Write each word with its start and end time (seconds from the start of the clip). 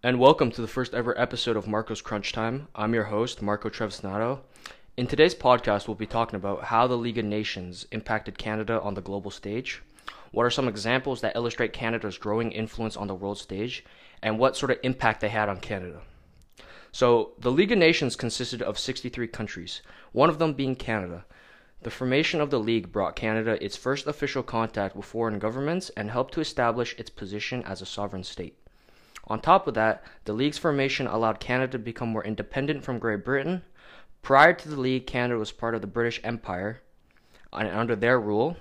and 0.00 0.20
welcome 0.20 0.48
to 0.48 0.60
the 0.60 0.68
first 0.68 0.94
ever 0.94 1.18
episode 1.18 1.56
of 1.56 1.66
Marco's 1.66 2.00
Crunch 2.00 2.32
Time. 2.32 2.68
I'm 2.72 2.94
your 2.94 3.04
host, 3.04 3.42
Marco 3.42 3.68
Trevisnato. 3.68 4.38
In 4.96 5.08
today's 5.08 5.34
podcast, 5.34 5.88
we'll 5.88 5.96
be 5.96 6.06
talking 6.06 6.36
about 6.36 6.62
how 6.62 6.86
the 6.86 6.96
League 6.96 7.18
of 7.18 7.24
Nations 7.24 7.84
impacted 7.90 8.38
Canada 8.38 8.80
on 8.80 8.94
the 8.94 9.00
global 9.00 9.32
stage, 9.32 9.82
what 10.30 10.46
are 10.46 10.50
some 10.50 10.68
examples 10.68 11.20
that 11.20 11.34
illustrate 11.34 11.72
Canada's 11.72 12.16
growing 12.16 12.52
influence 12.52 12.96
on 12.96 13.08
the 13.08 13.14
world 13.14 13.38
stage, 13.38 13.84
and 14.22 14.38
what 14.38 14.56
sort 14.56 14.70
of 14.70 14.78
impact 14.84 15.20
they 15.20 15.30
had 15.30 15.48
on 15.48 15.58
Canada. 15.58 16.00
So, 16.92 17.32
the 17.36 17.50
League 17.50 17.72
of 17.72 17.78
Nations 17.78 18.14
consisted 18.14 18.62
of 18.62 18.78
63 18.78 19.26
countries, 19.26 19.82
one 20.12 20.30
of 20.30 20.38
them 20.38 20.52
being 20.52 20.76
Canada. 20.76 21.24
The 21.82 21.90
formation 21.90 22.40
of 22.40 22.50
the 22.50 22.60
League 22.60 22.92
brought 22.92 23.16
Canada 23.16 23.58
its 23.60 23.76
first 23.76 24.06
official 24.06 24.44
contact 24.44 24.94
with 24.94 25.06
foreign 25.06 25.40
governments 25.40 25.90
and 25.96 26.08
helped 26.12 26.34
to 26.34 26.40
establish 26.40 26.94
its 26.98 27.10
position 27.10 27.64
as 27.64 27.82
a 27.82 27.86
sovereign 27.86 28.22
state. 28.22 28.56
On 29.28 29.40
top 29.40 29.66
of 29.66 29.74
that, 29.74 30.02
the 30.24 30.32
League's 30.32 30.56
formation 30.56 31.06
allowed 31.06 31.38
Canada 31.38 31.72
to 31.72 31.78
become 31.78 32.08
more 32.08 32.24
independent 32.24 32.82
from 32.82 32.98
Great 32.98 33.24
Britain. 33.24 33.62
Prior 34.22 34.54
to 34.54 34.68
the 34.68 34.80
League, 34.80 35.06
Canada 35.06 35.38
was 35.38 35.52
part 35.52 35.74
of 35.74 35.82
the 35.82 35.86
British 35.86 36.20
Empire 36.24 36.80
and 37.52 37.68
under 37.68 37.94
their 37.94 38.18
rule. 38.18 38.56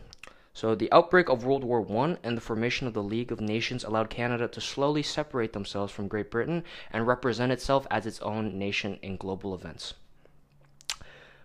So 0.53 0.75
the 0.75 0.91
outbreak 0.91 1.29
of 1.29 1.45
World 1.45 1.63
War 1.63 1.85
I 1.89 2.17
and 2.23 2.35
the 2.35 2.41
formation 2.41 2.87
of 2.87 2.93
the 2.93 3.03
League 3.03 3.31
of 3.31 3.39
Nations 3.39 3.83
allowed 3.83 4.09
Canada 4.09 4.47
to 4.47 4.59
slowly 4.59 5.03
separate 5.03 5.53
themselves 5.53 5.93
from 5.93 6.07
Great 6.07 6.31
Britain 6.31 6.63
and 6.91 7.07
represent 7.07 7.51
itself 7.51 7.87
as 7.89 8.05
its 8.05 8.19
own 8.21 8.57
nation 8.57 8.99
in 9.01 9.17
global 9.17 9.53
events. 9.53 9.93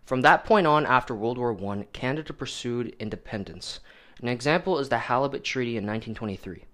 From 0.04 0.22
that 0.22 0.44
point 0.44 0.66
on, 0.66 0.84
after 0.84 1.14
World 1.14 1.38
War 1.38 1.56
I, 1.72 1.86
Canada 1.92 2.32
pursued 2.32 2.96
independence. 2.98 3.80
An 4.20 4.28
example 4.28 4.78
is 4.78 4.88
the 4.88 4.98
Halibut 4.98 5.44
Treaty 5.44 5.76
in 5.76 5.86
1923. 5.86 6.64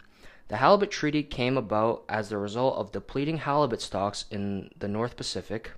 The 0.49 0.57
Halibut 0.57 0.91
Treaty 0.91 1.23
came 1.23 1.59
about 1.59 2.05
as 2.09 2.31
the 2.31 2.39
result 2.39 2.79
of 2.79 2.93
depleting 2.93 3.39
halibut 3.39 3.83
stocks 3.83 4.25
in 4.31 4.71
the 4.79 4.89
North 4.89 5.17
Pacific 5.17 5.73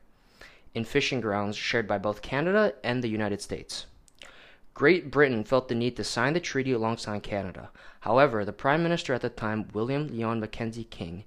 in 0.75 0.85
fishing 0.85 1.21
grounds 1.21 1.57
shared 1.57 1.89
by 1.89 1.99
both 1.99 2.23
Canada 2.23 2.75
and 2.85 3.03
the 3.03 3.09
United 3.09 3.43
States. 3.43 3.87
Great 4.73 5.11
Britain 5.11 5.43
felt 5.43 5.69
the 5.69 5.75
need 5.75 5.97
to 5.97 6.05
sign 6.05 6.33
the 6.33 6.41
treaty 6.41 6.71
alongside 6.71 7.25
Canada. 7.25 7.71
However, 8.01 8.45
the 8.45 8.53
Prime 8.53 8.83
Minister 8.83 9.13
at 9.13 9.23
the 9.23 9.29
time, 9.29 9.69
William 9.75 10.07
Lyon 10.07 10.39
Mackenzie 10.39 10.85
King, 10.85 11.25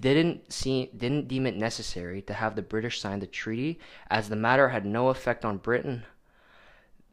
didn't 0.00 0.52
see 0.52 0.90
didn't 0.96 1.28
deem 1.28 1.46
it 1.46 1.56
necessary 1.56 2.22
to 2.22 2.34
have 2.34 2.56
the 2.56 2.62
British 2.62 3.00
sign 3.00 3.20
the 3.20 3.26
treaty 3.26 3.78
as 4.10 4.28
the 4.28 4.36
matter 4.36 4.68
had 4.68 4.86
no 4.86 5.08
effect 5.08 5.44
on 5.44 5.56
Britain. 5.56 6.04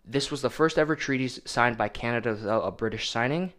This 0.05 0.31
was 0.31 0.41
the 0.41 0.49
first 0.49 0.77
ever 0.79 0.95
treaty 0.95 1.27
signed 1.27 1.77
by 1.77 1.89
Canada 1.89 2.31
without 2.31 2.61
a 2.61 2.71
British 2.71 3.09
signing, 3.09 3.53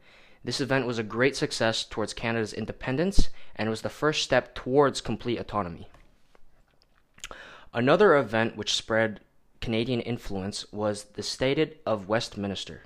this 0.45 0.61
event 0.61 0.87
was 0.87 0.99
a 0.99 1.05
great 1.05 1.37
success 1.37 1.85
towards 1.85 2.15
Canada's 2.15 2.53
independence 2.53 3.29
and 3.55 3.71
was 3.71 3.83
the 3.83 3.89
first 3.89 4.23
step 4.23 4.55
towards 4.55 5.01
complete 5.01 5.39
autonomy. 5.39 5.89
Another 7.73 8.17
event 8.17 8.57
which 8.57 8.75
spread 8.75 9.21
Canadian 9.61 10.01
influence 10.01 10.71
was 10.73 11.05
the 11.05 11.23
Statute 11.23 11.81
of 11.87 12.09
Westminster. 12.09 12.83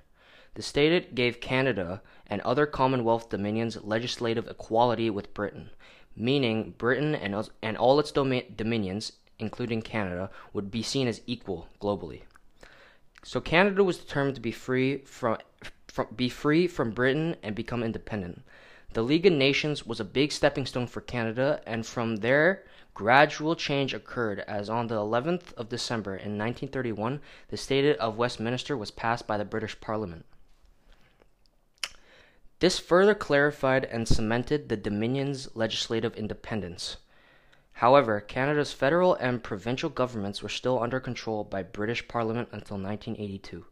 The 0.54 0.62
statute 0.62 1.14
gave 1.14 1.40
Canada 1.40 2.02
and 2.26 2.40
other 2.42 2.66
Commonwealth 2.66 3.28
dominions 3.30 3.82
legislative 3.82 4.46
equality 4.48 5.10
with 5.10 5.34
Britain, 5.34 5.70
meaning 6.14 6.74
Britain 6.78 7.14
and, 7.14 7.48
and 7.62 7.76
all 7.76 7.98
its 7.98 8.12
dominions, 8.12 9.12
including 9.38 9.82
Canada, 9.82 10.30
would 10.52 10.70
be 10.70 10.82
seen 10.82 11.08
as 11.08 11.20
equal 11.26 11.68
globally. 11.80 12.22
So 13.22 13.40
Canada 13.40 13.82
was 13.82 13.98
determined 13.98 14.36
to 14.36 14.40
be 14.40 14.52
free 14.52 14.98
from 14.98 15.38
from, 15.96 16.08
be 16.14 16.28
free 16.28 16.66
from 16.66 16.90
Britain 16.90 17.36
and 17.42 17.54
become 17.54 17.82
independent. 17.82 18.42
The 18.92 19.00
League 19.00 19.24
of 19.24 19.32
Nations 19.32 19.86
was 19.86 19.98
a 19.98 20.04
big 20.04 20.30
stepping 20.30 20.66
stone 20.66 20.86
for 20.86 21.00
Canada, 21.00 21.62
and 21.66 21.86
from 21.86 22.16
there, 22.16 22.64
gradual 22.92 23.56
change 23.56 23.94
occurred 23.94 24.40
as 24.40 24.68
on 24.68 24.88
the 24.88 24.96
11th 24.96 25.54
of 25.54 25.70
December 25.70 26.12
in 26.12 26.36
1931, 26.36 27.22
the 27.48 27.56
Statute 27.56 27.96
of 27.96 28.18
Westminster 28.18 28.76
was 28.76 28.90
passed 28.90 29.26
by 29.26 29.38
the 29.38 29.44
British 29.46 29.80
Parliament. 29.80 30.26
This 32.58 32.78
further 32.78 33.14
clarified 33.14 33.86
and 33.86 34.06
cemented 34.06 34.68
the 34.68 34.76
Dominion's 34.76 35.48
legislative 35.56 36.14
independence. 36.14 36.98
However, 37.72 38.20
Canada's 38.20 38.74
federal 38.74 39.14
and 39.14 39.42
provincial 39.42 39.88
governments 39.88 40.42
were 40.42 40.50
still 40.50 40.82
under 40.82 41.00
control 41.00 41.42
by 41.42 41.62
British 41.62 42.06
Parliament 42.06 42.50
until 42.52 42.76
1982. 42.76 43.64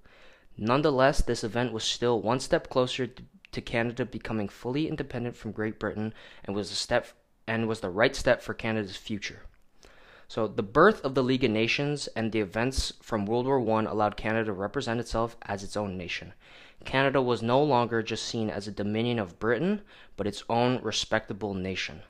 Nonetheless, 0.56 1.20
this 1.20 1.42
event 1.42 1.72
was 1.72 1.82
still 1.82 2.20
one 2.20 2.38
step 2.38 2.69
closer 2.69 3.09
to 3.09 3.60
Canada 3.60 4.04
becoming 4.04 4.48
fully 4.48 4.88
independent 4.88 5.37
from 5.37 5.53
Great 5.53 5.78
Britain 5.78 6.15
and 6.44 6.54
was 6.54 6.70
a 6.70 6.76
step 6.76 7.09
and 7.47 7.66
was 7.66 7.81
the 7.81 7.91
right 7.91 8.15
step 8.15 8.41
for 8.41 8.54
Canada's 8.54 8.97
future. 8.97 9.42
So, 10.28 10.47
the 10.48 10.62
birth 10.62 11.04
of 11.04 11.15
the 11.15 11.22
League 11.22 11.44
of 11.44 11.50
Nations 11.50 12.09
and 12.16 12.32
the 12.32 12.41
events 12.41 12.94
from 13.03 13.26
World 13.26 13.47
War 13.47 13.60
I 13.78 13.84
allowed 13.84 14.16
Canada 14.16 14.47
to 14.47 14.53
represent 14.53 15.00
itself 15.00 15.37
as 15.42 15.62
its 15.62 15.76
own 15.76 15.98
nation. 15.98 16.32
Canada 16.84 17.21
was 17.21 17.42
no 17.42 17.62
longer 17.62 18.03
just 18.03 18.25
seen 18.25 18.48
as 18.48 18.66
a 18.66 18.72
dominion 18.72 19.19
of 19.19 19.38
Britain, 19.38 19.82
but 20.16 20.26
its 20.26 20.44
own 20.48 20.81
respectable 20.82 21.54
nation. 21.54 22.03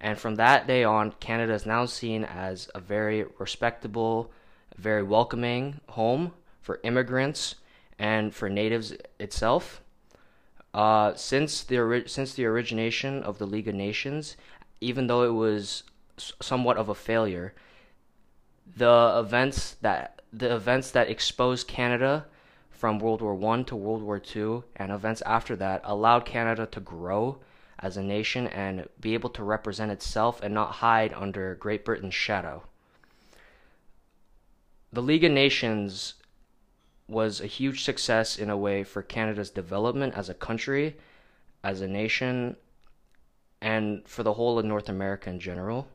And 0.00 0.18
from 0.18 0.34
that 0.34 0.66
day 0.66 0.84
on, 0.84 1.12
Canada 1.12 1.52
is 1.52 1.64
now 1.64 1.86
seen 1.86 2.24
as 2.24 2.68
a 2.74 2.80
very 2.80 3.24
respectable, 3.38 4.32
very 4.76 5.02
welcoming 5.02 5.80
home 5.90 6.32
for 6.62 6.80
immigrants 6.82 7.56
and 7.98 8.34
for 8.34 8.48
natives 8.48 8.94
itself. 9.18 9.82
Uh, 10.72 11.12
since 11.14 11.62
the 11.62 12.04
since 12.06 12.32
the 12.32 12.46
origination 12.46 13.22
of 13.22 13.38
the 13.38 13.46
League 13.46 13.68
of 13.68 13.74
Nations, 13.74 14.36
even 14.80 15.06
though 15.06 15.22
it 15.22 15.34
was 15.34 15.82
somewhat 16.16 16.78
of 16.78 16.88
a 16.88 16.94
failure, 16.94 17.52
the 18.76 19.14
events 19.18 19.76
that 19.82 20.22
the 20.32 20.54
events 20.54 20.90
that 20.92 21.10
exposed 21.10 21.68
Canada 21.68 22.24
from 22.70 22.98
World 22.98 23.20
War 23.20 23.34
One 23.34 23.66
to 23.66 23.76
World 23.76 24.02
War 24.02 24.18
Two 24.18 24.64
and 24.76 24.90
events 24.90 25.22
after 25.26 25.54
that 25.56 25.82
allowed 25.84 26.24
Canada 26.24 26.66
to 26.66 26.80
grow 26.80 27.38
as 27.78 27.96
a 27.96 28.02
nation 28.02 28.46
and 28.46 28.88
be 28.98 29.12
able 29.12 29.30
to 29.30 29.44
represent 29.44 29.92
itself 29.92 30.40
and 30.42 30.54
not 30.54 30.72
hide 30.76 31.12
under 31.12 31.54
Great 31.56 31.84
Britain's 31.84 32.14
shadow. 32.14 32.62
The 34.92 35.02
League 35.02 35.24
of 35.24 35.32
Nations 35.32 36.14
was 37.12 37.40
a 37.40 37.46
huge 37.46 37.84
success 37.84 38.38
in 38.38 38.50
a 38.50 38.56
way 38.56 38.84
for 38.84 39.02
Canada's 39.02 39.50
development 39.50 40.14
as 40.14 40.28
a 40.28 40.34
country, 40.34 40.96
as 41.62 41.80
a 41.80 41.88
nation, 41.88 42.56
and 43.60 44.06
for 44.08 44.22
the 44.22 44.34
whole 44.34 44.58
of 44.58 44.64
North 44.64 44.88
America 44.88 45.30
in 45.30 45.38
general. 45.38 45.88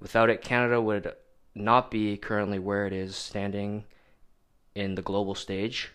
Without 0.00 0.30
it, 0.30 0.42
Canada 0.42 0.80
would 0.80 1.14
not 1.54 1.90
be 1.90 2.16
currently 2.16 2.58
where 2.58 2.86
it 2.86 2.92
is 2.92 3.14
standing 3.14 3.84
in 4.74 4.94
the 4.94 5.02
global 5.02 5.34
stage. 5.34 5.92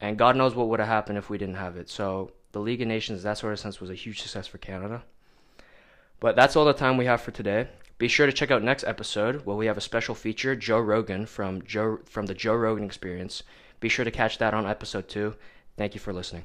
And 0.00 0.18
God 0.18 0.36
knows 0.36 0.54
what 0.54 0.68
would 0.68 0.80
have 0.80 0.88
happened 0.88 1.18
if 1.18 1.30
we 1.30 1.38
didn't 1.38 1.54
have 1.54 1.76
it. 1.76 1.88
So, 1.88 2.32
the 2.52 2.60
League 2.60 2.82
of 2.82 2.88
Nations, 2.88 3.22
that 3.22 3.38
sort 3.38 3.52
of 3.52 3.58
sense, 3.58 3.80
was 3.80 3.90
a 3.90 3.94
huge 3.94 4.20
success 4.20 4.46
for 4.46 4.58
Canada. 4.58 5.04
But 6.20 6.36
that's 6.36 6.56
all 6.56 6.64
the 6.64 6.72
time 6.72 6.96
we 6.96 7.06
have 7.06 7.20
for 7.20 7.30
today. 7.30 7.68
Be 7.98 8.08
sure 8.08 8.26
to 8.26 8.32
check 8.32 8.50
out 8.50 8.62
next 8.62 8.84
episode 8.84 9.46
where 9.46 9.56
we 9.56 9.66
have 9.66 9.78
a 9.78 9.82
special 9.82 10.14
feature, 10.14 10.54
Joe 10.54 10.80
Rogan 10.80 11.26
from 11.26 11.62
Joe 11.62 12.00
from 12.04 12.26
the 12.26 12.34
Joe 12.34 12.54
Rogan 12.54 12.84
Experience. 12.84 13.42
Be 13.80 13.88
sure 13.88 14.04
to 14.04 14.10
catch 14.10 14.38
that 14.38 14.54
on 14.54 14.66
episode 14.66 15.08
two. 15.08 15.34
Thank 15.76 15.94
you 15.94 16.00
for 16.00 16.12
listening. 16.12 16.44